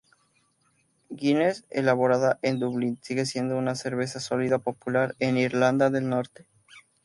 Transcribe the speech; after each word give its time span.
Guinness, 1.11 1.65
elaborada 1.69 2.39
en 2.41 2.57
Dublín 2.57 2.97
sigue 3.03 3.27
siendo 3.27 3.55
una 3.55 3.75
cerveza 3.75 4.19
sólida 4.19 4.57
popular 4.57 5.15
en 5.19 5.37
Irlanda 5.37 5.91
del 5.91 6.09
Norte. 6.09 6.47